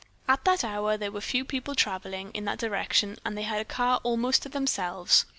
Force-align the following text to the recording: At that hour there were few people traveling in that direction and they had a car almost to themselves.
At 0.27 0.45
that 0.45 0.63
hour 0.63 0.97
there 0.97 1.11
were 1.11 1.21
few 1.21 1.45
people 1.45 1.75
traveling 1.75 2.31
in 2.31 2.45
that 2.45 2.57
direction 2.57 3.19
and 3.23 3.37
they 3.37 3.43
had 3.43 3.61
a 3.61 3.65
car 3.65 3.99
almost 4.03 4.41
to 4.41 4.49
themselves. 4.49 5.27